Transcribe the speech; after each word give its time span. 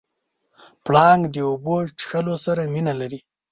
پړانګ 0.85 1.21
د 1.33 1.35
اوبو 1.49 1.75
څښلو 1.99 2.35
سره 2.45 2.61
مینه 2.73 2.93
لري. 2.99 3.19